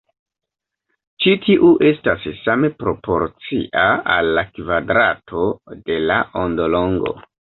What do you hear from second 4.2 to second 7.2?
la kvadrato de la ondolongo.